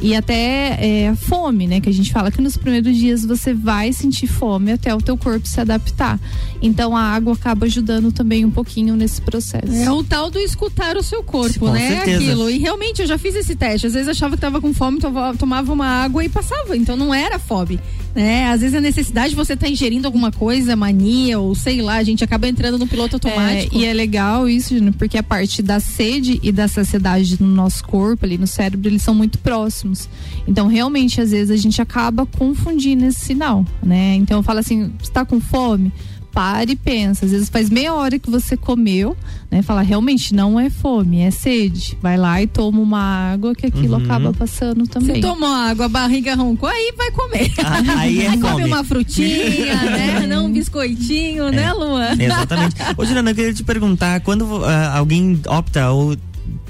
[0.00, 1.80] E até é, a fome, né?
[1.80, 5.16] Que a gente fala que nos primeiros dias você vai sentir fome até o teu
[5.16, 6.18] corpo se adaptar.
[6.60, 9.72] Então a água acaba ajudando também um pouquinho nesse processo.
[9.72, 11.88] É o tal do escutar o seu corpo, Com né?
[11.88, 12.16] certeza.
[12.22, 12.50] Aquilo.
[12.50, 13.86] E realmente eu já fiz esse teste.
[13.86, 16.76] Às vezes achava que tava com fome, tova- tomava uma água e passava.
[16.76, 17.71] Então não era fome.
[17.72, 17.80] Sabe?
[18.14, 18.46] Né?
[18.48, 21.96] Às vezes a necessidade de você estar tá ingerindo alguma coisa, mania, ou sei lá,
[21.96, 23.74] a gente acaba entrando no piloto automático.
[23.74, 27.84] É, e é legal isso, porque a parte da sede e da saciedade no nosso
[27.84, 30.08] corpo, ali no cérebro, eles são muito próximos.
[30.46, 34.14] Então, realmente, às vezes, a gente acaba confundindo esse sinal, né?
[34.16, 35.92] Então, eu falo assim, você tá com fome?
[36.32, 37.26] Pare e pensa.
[37.26, 39.16] Às vezes faz meia hora que você comeu,
[39.50, 39.62] né?
[39.62, 41.96] Fala, realmente não é fome, é sede.
[42.00, 44.04] Vai lá e toma uma água que aquilo uhum.
[44.04, 45.16] acaba passando também.
[45.16, 47.52] Você tomou água, a barriga roncou, aí vai comer.
[47.62, 50.26] Ah, aí é aí come uma frutinha, né?
[50.26, 51.66] Não um biscoitinho, né, é.
[51.66, 52.16] né, Luan?
[52.18, 52.76] Exatamente.
[52.96, 54.64] Ô, Juliana, eu queria te perguntar, quando uh,
[54.94, 56.16] alguém opta ou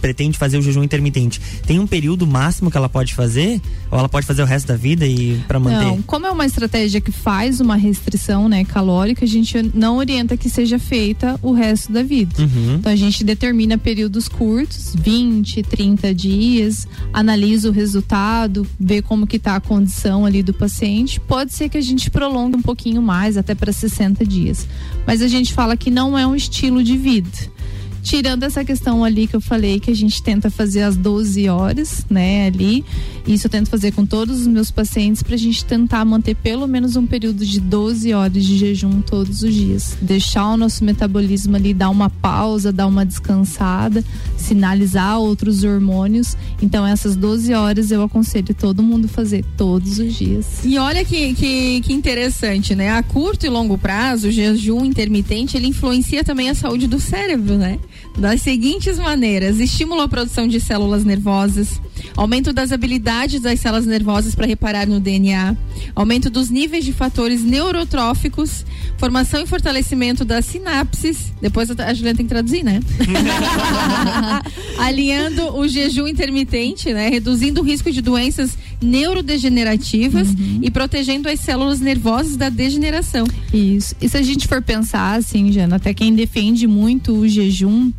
[0.01, 3.61] pretende fazer o jejum intermitente, tem um período máximo que ela pode fazer?
[3.91, 5.85] Ou ela pode fazer o resto da vida e para manter?
[5.85, 10.37] Não, como é uma estratégia que faz uma restrição, né, calórica, a gente não orienta
[10.37, 12.35] que seja feita o resto da vida.
[12.41, 12.77] Uhum.
[12.79, 19.39] Então a gente determina períodos curtos, 20, 30 dias, analisa o resultado, vê como que
[19.39, 21.21] tá a condição ali do paciente.
[21.21, 24.67] Pode ser que a gente prolongue um pouquinho mais, até para 60 dias.
[25.07, 27.53] Mas a gente fala que não é um estilo de vida
[28.03, 32.05] tirando essa questão ali que eu falei, que a gente tenta fazer às 12 horas,
[32.11, 32.85] né, ali.
[33.27, 36.97] Isso eu tento fazer com todos os meus pacientes pra gente tentar manter pelo menos
[36.97, 39.97] um período de 12 horas de jejum todos os dias.
[40.03, 44.05] Deixar o nosso metabolismo ali dar uma pausa, dar uma descansada,
[44.37, 46.37] sinalizar outros hormônios.
[46.61, 50.65] Então, essas 12 horas eu aconselho todo mundo fazer todos os dias.
[50.65, 52.91] E olha que, que, que interessante, né?
[52.91, 57.57] A curto e longo prazo, o jejum intermitente, ele influencia também a saúde do cérebro,
[57.57, 57.79] né?
[58.17, 61.81] Das seguintes maneiras: estimula a produção de células nervosas,
[62.17, 65.57] aumento das habilidades das células nervosas para reparar no DNA,
[65.95, 68.65] aumento dos níveis de fatores neurotróficos,
[68.99, 71.33] formação e fortalecimento das sinapses.
[71.41, 72.81] Depois a Juliana tem que traduzir, né?
[74.79, 77.09] Alinhando o jejum intermitente, né?
[77.09, 80.61] Reduzindo o risco de doenças neurodegenerativas uhum.
[80.63, 83.27] e protegendo as células nervosas da degeneração.
[83.53, 83.95] Isso.
[84.01, 87.93] E se a gente for pensar assim, Jana, até quem defende muito o jejum,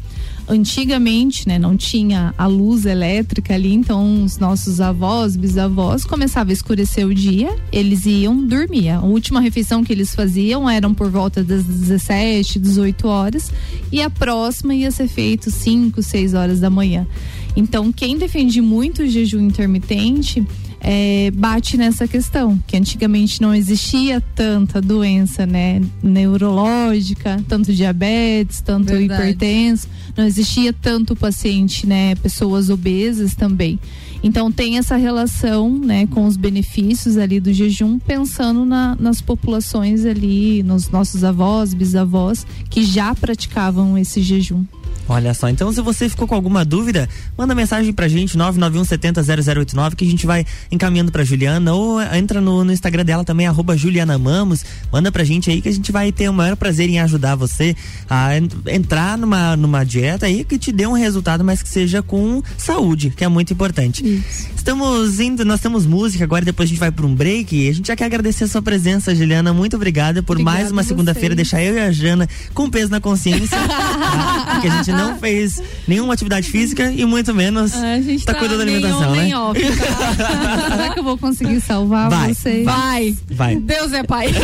[0.47, 6.53] antigamente, né, não tinha a luz elétrica ali, então os nossos avós, bisavós, começava a
[6.53, 8.89] escurecer o dia, eles iam dormir.
[8.89, 13.51] A última refeição que eles faziam eram por volta das 17, 18 horas
[13.91, 17.07] e a próxima ia ser feito 5, 6 horas da manhã.
[17.55, 20.43] Então, quem defende muito o jejum intermitente
[20.83, 28.87] é, bate nessa questão, que antigamente não existia tanta doença, né, neurológica, tanto diabetes, tanto
[28.87, 29.21] Verdade.
[29.21, 33.79] hipertenso, não existia tanto paciente, né, pessoas obesas também.
[34.21, 40.05] Então tem essa relação, né, com os benefícios ali do jejum, pensando na, nas populações
[40.05, 44.65] ali, nos nossos avós, bisavós, que já praticavam esse jejum.
[45.07, 49.23] Olha só, então se você ficou com alguma dúvida, manda mensagem pra gente, 991 70
[49.23, 53.47] 0089, que a gente vai encaminhando pra Juliana, ou entra no, no Instagram dela também,
[53.47, 56.89] arroba Juliana Mamos, manda pra gente aí que a gente vai ter o maior prazer
[56.89, 57.75] em ajudar você
[58.09, 58.31] a
[58.71, 63.09] entrar numa, numa dieta aí que te dê um resultado, mas que seja com saúde,
[63.09, 64.05] que é muito importante.
[64.05, 64.47] Isso.
[64.55, 67.87] Estamos indo, nós temos música agora, depois a gente vai pra um break a gente
[67.87, 71.75] já quer agradecer a sua presença, Juliana, muito obrigada por mais uma segunda-feira, deixar eu
[71.75, 74.59] e a Jana com peso na consciência, tá?
[74.61, 78.39] que a gente não fez nenhuma atividade física e muito menos a gente tá, tá
[78.39, 79.37] cuidando da alimentação, né?
[79.37, 80.69] Off, tá?
[80.77, 82.65] Será que eu vou conseguir salvar vai, vocês?
[82.65, 83.55] Vai, vai.
[83.55, 84.27] Deus é pai.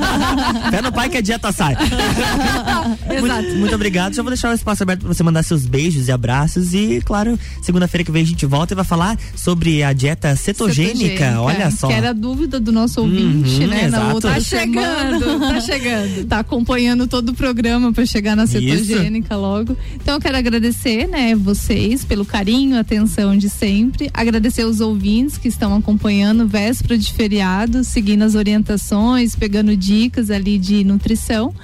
[0.70, 1.76] Pé no pai que a dieta sai.
[3.20, 4.14] muito, muito, obrigado.
[4.14, 7.38] Já vou deixar o espaço aberto para você mandar seus beijos e abraços e, claro,
[7.62, 10.98] segunda-feira que vem a gente volta e vai falar sobre a dieta cetogênica.
[10.98, 11.40] cetogênica.
[11.40, 11.88] Olha só.
[11.88, 13.84] Que era a dúvida do nosso ouvinte, uhum, né?
[13.86, 14.06] Exato.
[14.06, 16.26] Na outra tá chegando, tá chegando.
[16.26, 19.40] Tá acompanhando todo o programa para chegar na cetogênica Isso.
[19.40, 19.76] logo.
[19.94, 25.48] Então eu quero agradecer, né, vocês pelo carinho, atenção de sempre, agradecer os ouvintes que
[25.48, 31.54] estão acompanhando véspera de feriado, seguindo as orientações, pegando dicas ali de nutrição.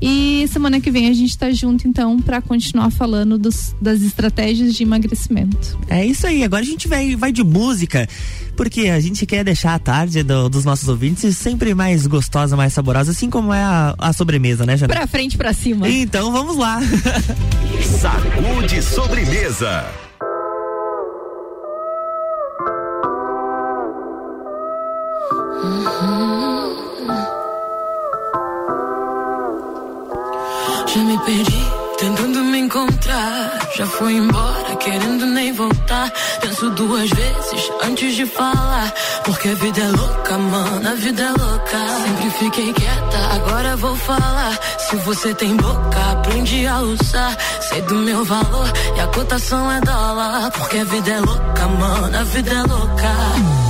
[0.00, 4.74] E semana que vem a gente está junto, então, para continuar falando dos, das estratégias
[4.74, 5.78] de emagrecimento.
[5.88, 6.44] É isso aí.
[6.44, 8.08] Agora a gente vai, vai de música,
[8.56, 12.72] porque a gente quer deixar a tarde do, dos nossos ouvintes sempre mais gostosa, mais
[12.72, 14.94] saborosa, assim como é a, a sobremesa, né, Jana?
[14.94, 15.88] Pra frente, pra cima.
[15.88, 16.80] Então vamos lá.
[18.00, 19.84] Sacude sobremesa.
[30.92, 31.64] Já me perdi,
[31.98, 33.60] tentando me encontrar.
[33.76, 36.12] Já foi embora, querendo nem voltar.
[36.40, 38.92] Penso duas vezes antes de falar.
[39.24, 41.78] Porque a vida é louca, mano, a vida é louca.
[42.02, 44.58] Sempre fiquei quieta, agora vou falar.
[44.78, 47.38] Se você tem boca, aprende a usar.
[47.68, 50.50] Sei do meu valor e a cotação é dólar.
[50.50, 53.69] Porque a vida é louca, mano, a vida é louca.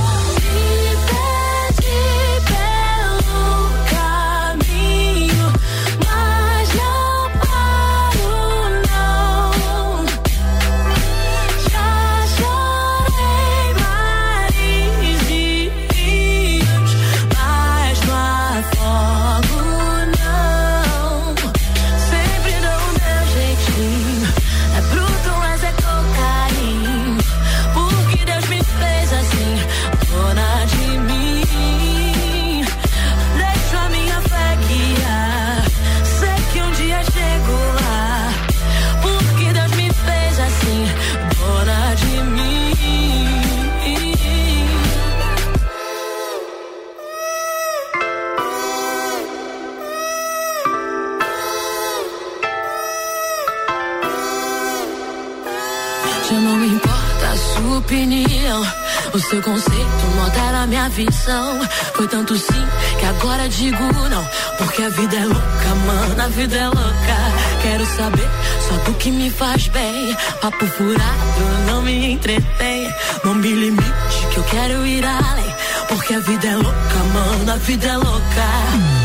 [63.61, 64.27] Digo não.
[64.57, 67.17] Porque a vida é louca, mano, a vida é louca.
[67.61, 68.29] Quero saber
[68.67, 70.17] só do que me faz bem.
[70.41, 72.91] Papo furado não me entretém.
[73.23, 75.55] Não me limite que eu quero ir além.
[75.87, 79.00] Porque a vida é louca, mano, a vida é louca.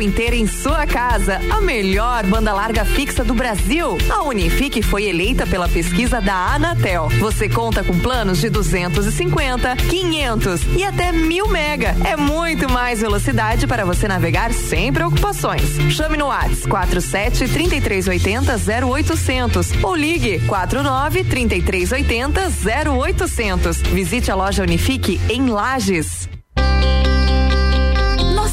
[0.00, 3.98] Pensou em sua casa a melhor banda larga fixa do Brasil?
[4.08, 7.08] A Unifique foi eleita pela pesquisa da Anatel.
[7.18, 11.94] Você conta com planos de 250, 500 e até mil mega.
[12.04, 15.62] É muito mais velocidade para você navegar sem preocupações.
[15.90, 22.50] Chame no WhatsApp 47 3380 0800 ou ligue 49 3380
[22.90, 23.78] 0800.
[23.82, 26.39] Visite a loja Unifique em Lages.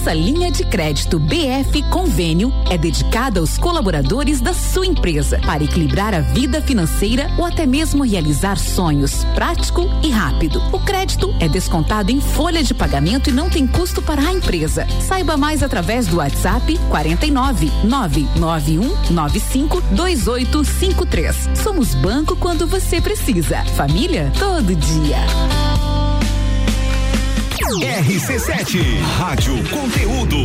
[0.08, 6.14] Nossa linha de crédito BF Convênio é dedicada aos colaboradores da sua empresa para equilibrar
[6.14, 10.64] a vida financeira ou até mesmo realizar sonhos, prático e rápido.
[10.72, 14.88] O crédito é descontado em folha de pagamento e não tem custo para a empresa.
[15.02, 21.50] Saiba mais através do WhatsApp 49 991 95 2853.
[21.62, 23.58] Somos banco quando você precisa.
[23.76, 25.77] Família todo dia.
[27.68, 28.80] RC7
[29.18, 30.38] Rádio Conteúdo.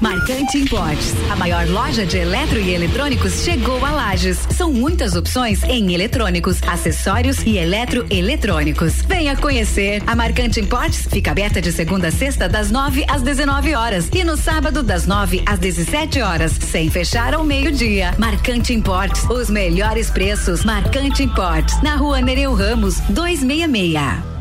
[0.00, 4.40] Marcante Importes, a maior loja de eletro e eletrônicos chegou a Lages.
[4.50, 9.02] São muitas opções em eletrônicos, acessórios e eletroeletrônicos.
[9.02, 10.02] Venha conhecer.
[10.04, 14.24] A Marcante Importes fica aberta de segunda a sexta das 9 às 19 horas e
[14.24, 18.12] no sábado das 9 às 17 horas, sem fechar ao meio-dia.
[18.18, 20.64] Marcante Importes, os melhores preços.
[20.64, 24.35] Marcante Importes, na Rua Nereu Ramos, 266.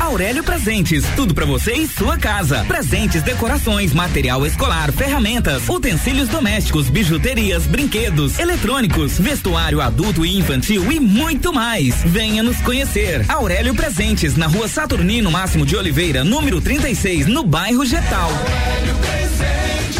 [0.00, 2.64] Aurélio Presentes, tudo para você e sua casa.
[2.66, 11.00] Presentes, decorações, material escolar, ferramentas, utensílios domésticos, bijuterias, brinquedos, eletrônicos, vestuário adulto e infantil e
[11.00, 12.02] muito mais.
[12.04, 13.24] Venha nos conhecer.
[13.28, 18.30] Aurélio Presentes, na rua Saturnino Máximo de Oliveira, número 36, no bairro Getal.
[18.30, 19.98] Aurélio Presentes,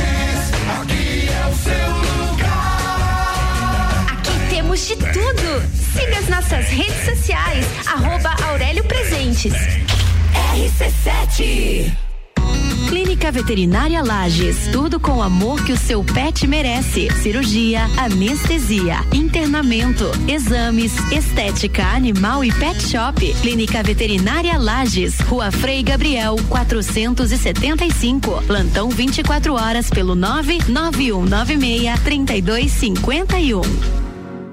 [0.80, 1.88] aqui é o seu
[2.30, 4.06] lugar.
[4.12, 5.87] Aqui temos de tudo.
[5.98, 9.52] Siga as nossas redes sociais, arroba Aurélio Presentes.
[10.54, 11.90] RC7
[12.88, 17.10] Clínica Veterinária Lages, tudo com o amor que o seu pet merece.
[17.20, 23.34] Cirurgia, anestesia, internamento, exames, estética animal e pet shop.
[23.42, 28.40] Clínica Veterinária Lages, Rua Frei Gabriel, 475.
[28.46, 34.07] Plantão 24 horas pelo 99196 3251.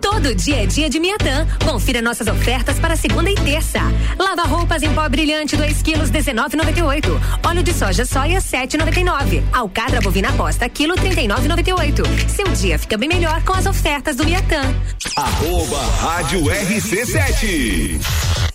[0.06, 1.48] Todo dia é dia de Miatã.
[1.66, 3.80] Confira nossas ofertas para segunda e terça.
[4.20, 7.20] Lava roupas em pó brilhante 2 quilos 19,98.
[7.44, 9.42] Óleo de soja soia 7,99.
[9.52, 12.30] Alcatra bovina posta quilo 39,98.
[12.30, 14.62] Seu dia fica bem melhor com as ofertas do Miatã.
[15.18, 18.55] Arroba Rádio RC7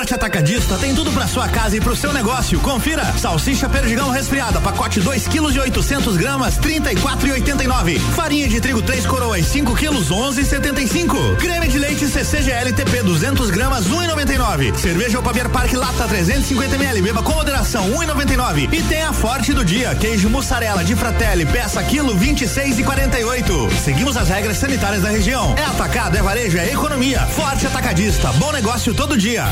[0.00, 2.58] Forte Atacadista tem tudo para sua casa e pro seu negócio.
[2.60, 8.00] Confira: salsicha perdigão resfriada, pacote 2 kg e 800 gramas, 34,89.
[8.16, 11.36] Farinha de trigo 3 coroas, 5 quilos, 11,75.
[11.36, 14.74] Creme de leite CCGL TP 200 gramas, 1,99.
[14.74, 18.72] Cerveja Opavier Park Lata 350 ml, beba com moderação, 1,99.
[18.72, 23.70] E tem a Forte do dia, queijo mussarela de Fratelli, peça quilo 26,48.
[23.84, 25.54] Seguimos as regras sanitárias da região.
[25.58, 27.20] É atacado, é varejo, é economia.
[27.26, 29.44] Forte Atacadista, bom negócio todo dia.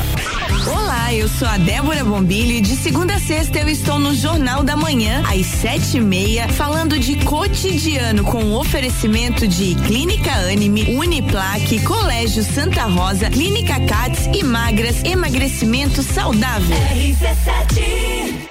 [0.67, 4.63] Olá, eu sou a Débora Bombilho e de segunda a sexta eu estou no Jornal
[4.63, 11.83] da Manhã, às sete e meia, falando de cotidiano com oferecimento de Clínica Anime, Uniplaque,
[11.85, 16.77] Colégio Santa Rosa, Clínica Cats e Magras, emagrecimento saudável.
[16.93, 18.49] RC7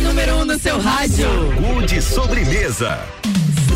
[0.00, 1.28] número um no seu rádio.
[1.54, 3.17] Sacude sobremesa.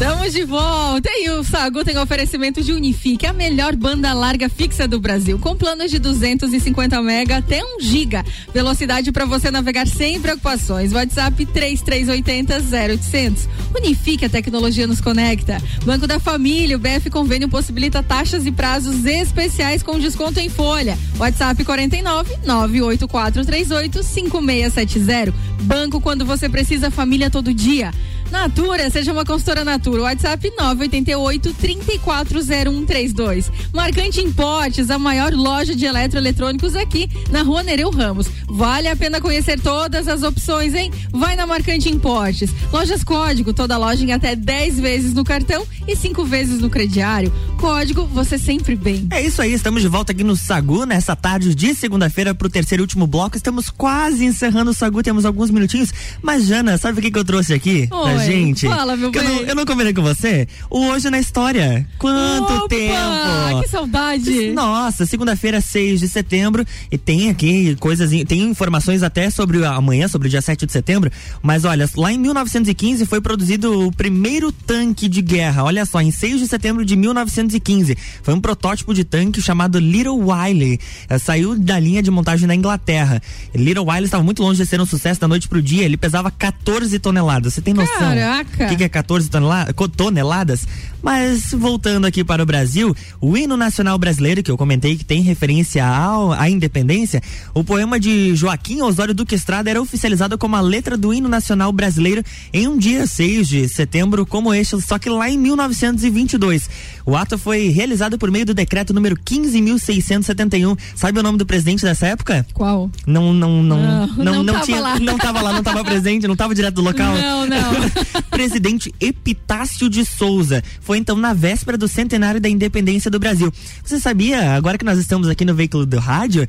[0.03, 4.89] Estamos de volta e o Sagu tem oferecimento de Unifique, a melhor banda larga fixa
[4.89, 8.25] do Brasil, com planos de 250 mega até 1 giga.
[8.53, 10.93] Velocidade para você navegar sem preocupações.
[10.93, 12.63] WhatsApp 3380
[12.97, 13.49] 0800.
[13.77, 15.63] Unifique, a tecnologia nos conecta.
[15.85, 20.99] Banco da Família, o BF Convênio possibilita taxas e prazos especiais com desconto em folha.
[21.17, 25.33] WhatsApp 49 98438 5670.
[25.61, 27.93] Banco quando você precisa, família todo dia.
[28.33, 30.03] Natura, seja uma consultora Natura.
[30.03, 33.53] WhatsApp 988 340132.
[33.75, 38.27] Marcante Importes, a maior loja de eletroeletrônicos aqui na Rua Nereu Ramos.
[38.49, 40.91] Vale a pena conhecer todas as opções, hein?
[41.11, 42.51] Vai na Marcante Importes.
[42.73, 47.31] Lojas Código, toda loja em até 10 vezes no cartão e 5 vezes no crediário.
[47.59, 49.09] Código, você sempre bem.
[49.11, 52.83] É isso aí, estamos de volta aqui no Sagu, nessa tarde de segunda-feira pro terceiro
[52.83, 53.37] e último bloco.
[53.37, 55.93] Estamos quase encerrando o Sagu, temos alguns minutinhos.
[56.23, 58.67] Mas, Jana, sabe o que, que eu trouxe aqui Oi, gente?
[58.67, 59.45] fala, meu Que eu, não, bem.
[59.49, 60.47] eu não combinei com você?
[60.71, 61.87] O Hoje na História.
[61.99, 63.63] Quanto Opa, tempo!
[63.63, 64.53] que saudade.
[64.53, 66.65] Nossa, segunda-feira, 6 de setembro.
[66.91, 71.11] E tem aqui coisas, tem informações até sobre amanhã, sobre o dia 7 de setembro.
[71.43, 75.65] Mas olha, lá em 1915 foi produzido o primeiro tanque de guerra.
[75.65, 77.97] Olha só, em 6 de setembro de 1915.
[78.23, 80.79] Foi um protótipo de tanque chamado Little Wiley.
[81.09, 83.21] Eh, Saiu da linha de montagem na Inglaterra.
[83.55, 85.85] Little Wiley estava muito longe de ser um sucesso da noite pro dia.
[85.85, 87.55] Ele pesava 14 toneladas.
[87.55, 88.12] Você tem noção?
[88.15, 88.65] Caraca.
[88.65, 90.67] O que, que é 14 tonela- co- toneladas?
[91.03, 95.21] Mas voltando aqui para o Brasil, o hino nacional brasileiro, que eu comentei que tem
[95.23, 97.21] referência ao, à independência,
[97.53, 101.73] o poema de Joaquim Osório Duque Estrada era oficializado como a letra do hino nacional
[101.73, 102.23] brasileiro
[102.53, 106.71] em um dia 6 de setembro como este, só que lá em 1922.
[107.05, 110.79] O ato foi realizado por meio do decreto número 15.671.
[110.95, 112.47] Sabe o nome do presidente dessa época?
[112.55, 112.91] Qual?
[113.07, 115.01] Não, não, não, Não, não, não não, tinha, lá.
[115.01, 117.15] não tava lá, não tava presente, não tava direto do local.
[117.15, 117.73] Não, não.
[118.31, 120.63] Presidente Epitácio de Souza.
[120.81, 123.53] Foi então na véspera do centenário da independência do Brasil.
[123.85, 126.47] Você sabia, agora que nós estamos aqui no veículo do rádio,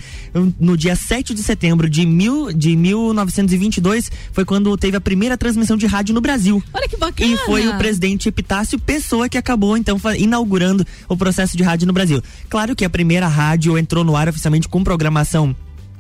[0.60, 5.78] no dia 7 de setembro de, mil, de 1922, foi quando teve a primeira transmissão
[5.78, 6.64] de rádio no Brasil.
[6.74, 7.32] Olha que bacana.
[7.32, 11.94] E foi o presidente Epitácio Pessoa que acabou então inaugurando o processo de rádio no
[11.94, 12.22] Brasil.
[12.50, 15.56] Claro que a primeira rádio entrou no ar oficialmente com programação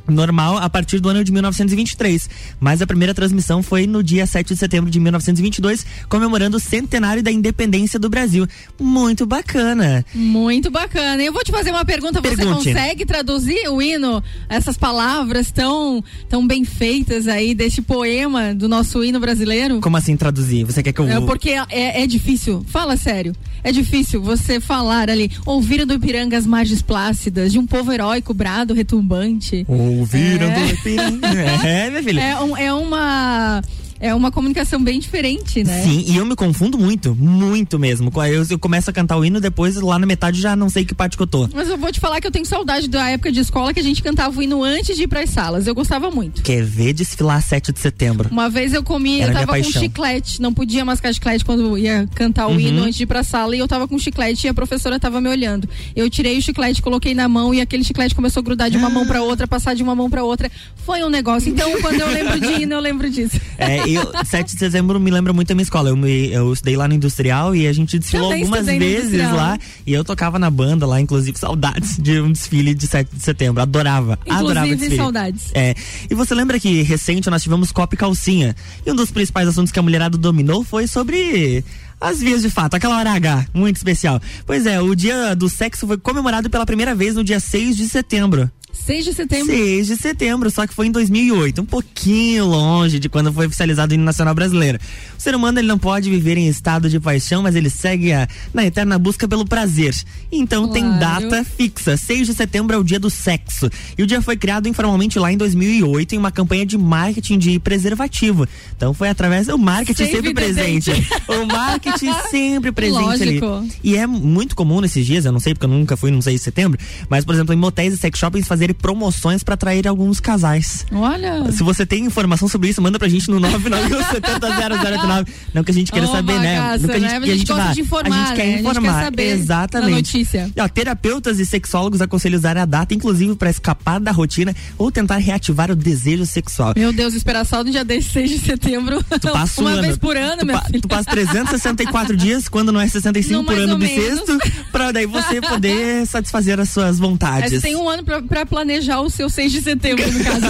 [0.07, 2.29] normal a partir do ano de 1923,
[2.59, 7.23] mas a primeira transmissão foi no dia 7 de setembro de 1922, comemorando o centenário
[7.23, 8.47] da independência do Brasil.
[8.79, 10.05] Muito bacana.
[10.13, 11.21] Muito bacana.
[11.23, 12.21] Eu vou te fazer uma pergunta.
[12.21, 12.69] Você Pergunte.
[12.69, 19.03] consegue traduzir o hino, essas palavras tão, tão bem feitas aí deste poema do nosso
[19.03, 19.79] hino brasileiro?
[19.79, 20.63] Como assim traduzir?
[20.63, 22.65] Você quer que eu É porque é, é difícil.
[22.67, 23.33] Fala sério.
[23.63, 25.31] É difícil você falar ali.
[25.45, 29.65] Ouviram do Ipiranga as margens plácidas, de um povo heróico, brado, retumbante.
[29.67, 30.53] Ouviram É.
[30.67, 31.27] do Ipiranga.
[31.65, 32.21] É, minha filha.
[32.21, 33.61] É, um- é uma.
[34.03, 35.81] É uma comunicação bem diferente, né?
[35.81, 38.11] Sim, e eu me confundo muito, muito mesmo.
[38.27, 40.93] Eu, eu começo a cantar o hino, depois lá na metade já não sei que
[40.93, 41.47] parte que eu tô.
[41.53, 43.83] Mas eu vou te falar que eu tenho saudade da época de escola que a
[43.83, 45.67] gente cantava o hino antes de ir pras salas.
[45.67, 46.41] Eu gostava muito.
[46.41, 48.27] Quer ver desfilar 7 de setembro?
[48.29, 52.05] Uma vez eu comi, Era eu tava com chiclete, não podia mascar chiclete quando ia
[52.13, 52.59] cantar o Uhum.
[52.59, 55.21] hino antes de ir pra sala, e eu tava com chiclete e a professora tava
[55.21, 55.69] me olhando.
[55.95, 58.89] Eu tirei o chiclete, coloquei na mão e aquele chiclete começou a grudar de uma
[58.89, 60.51] mão pra outra, passar de uma mão pra outra.
[60.85, 61.49] Foi um negócio.
[61.49, 63.39] Então, quando eu lembro de hino, eu lembro disso.
[63.57, 65.89] É, eu, 7 de setembro me lembra muito a minha escola.
[65.89, 69.57] Eu, me, eu estudei lá no Industrial e a gente desfilou Também algumas vezes lá.
[69.85, 73.61] E eu tocava na banda lá, inclusive, saudades de um desfile de 7 de setembro.
[73.61, 74.19] Adorava.
[74.29, 74.97] adorava Inclusive, desfile.
[74.97, 75.51] saudades.
[75.53, 75.75] É.
[76.09, 78.55] E você lembra que recente nós tivemos Copa e Calcinha.
[78.85, 81.63] E um dos principais assuntos que a mulherada dominou foi sobre.
[81.99, 84.21] As vias de fato, aquela hora H, muito especial.
[84.45, 87.87] Pois é, o dia do sexo foi comemorado pela primeira vez no dia 6 de
[87.87, 88.51] setembro.
[88.73, 89.45] 6 de setembro.
[89.53, 93.91] 6 de setembro, só que foi em 2008, um pouquinho longe de quando foi oficializado
[93.93, 94.79] o hino nacional brasileiro.
[95.17, 98.27] O ser humano ele não pode viver em estado de paixão, mas ele segue a,
[98.53, 99.93] na eterna busca pelo prazer.
[100.31, 101.29] Então tem Claro.
[101.29, 103.69] data fixa, 6 de setembro é o dia do sexo.
[103.97, 107.59] E o dia foi criado informalmente lá em 2008 em uma campanha de marketing de
[107.59, 108.45] preservativo.
[108.75, 110.91] Então foi através do marketing Save sempre presente.
[111.29, 113.39] o marketing sempre presente ali.
[113.39, 113.75] Lógico.
[113.83, 116.37] E é muito comum nesses dias, eu não sei porque eu nunca fui no 6
[116.39, 120.19] de setembro, mas por exemplo, em motéis e sex shoppings fazerem promoções pra atrair alguns
[120.19, 120.85] casais.
[120.91, 121.51] Olha.
[121.51, 125.27] Se você tem informação sobre isso, manda pra gente no 991700089.
[125.53, 126.55] Não que a gente queira Ô, saber, né?
[126.57, 127.19] bagaça, Não que a gente, né?
[127.25, 128.53] que a gente gosta de informar, a gente quer né?
[128.53, 129.03] A gente quer informar.
[129.03, 129.91] saber Exatamente.
[129.95, 130.51] notícia.
[130.59, 135.17] Ó, terapeutas e sexólogos aconselham usar a data, inclusive, pra escapar da rotina ou tentar
[135.17, 136.73] reativar o desejo sexual.
[136.75, 139.03] Meu Deus, esperar só no dia 10, 6 de setembro.
[139.31, 140.81] Passa uma um vez por ano, tu, meu pa- filho.
[140.81, 144.37] tu passa 364 dias, quando não é 65 Não, por ano bissexto,
[144.71, 147.51] pra daí você poder satisfazer as suas vontades.
[147.53, 150.45] É, tem um ano pra, pra planejar o seu 6 de setembro, no caso.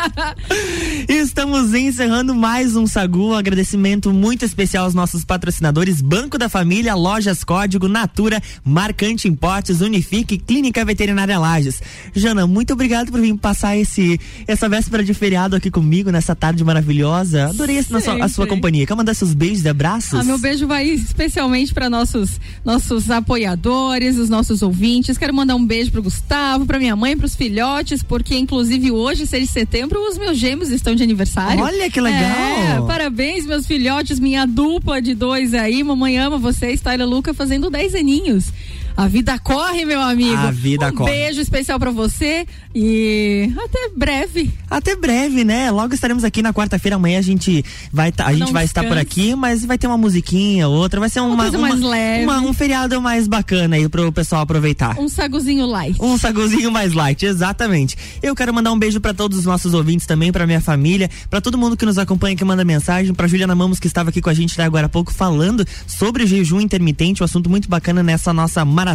[1.06, 3.32] Estamos encerrando mais um Sagu.
[3.32, 9.82] Um agradecimento muito especial aos nossos patrocinadores: Banco da Família, Lojas Código, Natura, Marcante Importes,
[9.82, 11.82] Unifique, Clínica Veterinária Lages.
[12.14, 14.18] Jana, muito obrigado por vir passar esse
[14.48, 17.48] essa véspera de feriado aqui comigo nessa tarde maravilhosa.
[17.48, 18.86] Adorei a sua, a sua companhia.
[18.86, 20.18] Quer mandar seus beijos e abraços?
[20.18, 25.18] Ah, meu beijo vai especialmente para nossos nossos apoiadores, os nossos ouvintes.
[25.18, 29.46] Quero mandar um beijo pro Gustavo, para minha mãe, pros filhotes, porque inclusive hoje, 6
[29.46, 31.62] de setembro, os meus gêmeos estão de aniversário.
[31.62, 32.20] Olha que legal!
[32.20, 35.82] É, parabéns, meus filhotes, minha dupla de dois aí.
[35.82, 38.52] Mamãe ama vocês, Tyler Luca, fazendo 10 aninhos.
[38.96, 40.36] A vida corre, meu amigo.
[40.36, 41.10] A vida um corre.
[41.10, 44.50] beijo especial para você e até breve.
[44.68, 45.70] Até breve, né?
[45.70, 46.96] Logo estaremos aqui na quarta-feira.
[46.96, 49.96] Amanhã a gente vai tá, a gente vai estar por aqui, mas vai ter uma
[49.96, 51.00] musiquinha, outra.
[51.00, 52.24] Vai ser uma, coisa uma- mais leve.
[52.24, 54.98] uma- um feriado mais bacana aí pro pessoal aproveitar.
[54.98, 55.96] Um saguzinho light.
[56.00, 57.96] Um saguzinho mais light, exatamente.
[58.22, 61.40] Eu quero mandar um beijo pra todos os nossos ouvintes também, pra minha família, pra
[61.40, 64.28] todo mundo que nos acompanha, que manda mensagem, pra Juliana Mamos que estava aqui com
[64.28, 68.02] a gente até agora há pouco falando sobre o jejum intermitente, um assunto muito bacana
[68.02, 68.89] nessa nossa maratona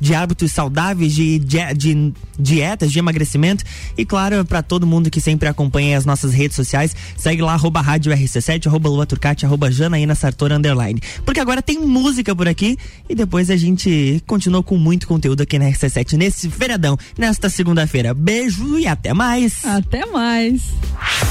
[0.00, 3.64] de hábitos saudáveis, de, de, de dietas, de emagrecimento
[3.96, 7.80] e claro, pra todo mundo que sempre acompanha as nossas redes sociais, segue lá arroba
[7.80, 11.00] rádio RC7, arroba Lua Turcati, arroba Janaína Sartora underline.
[11.24, 12.76] Porque agora tem música por aqui
[13.08, 18.14] e depois a gente continua com muito conteúdo aqui na RC7 nesse feriadão, nesta segunda-feira.
[18.14, 19.64] Beijo e até mais.
[19.64, 20.62] Até mais.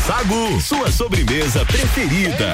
[0.06, 2.54] Sagu, sua sobremesa preferida.